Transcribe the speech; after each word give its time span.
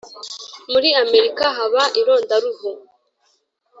muri 0.71 0.89
amerika 1.03 1.43
haba 1.57 1.83
irondaruhu 1.99 2.69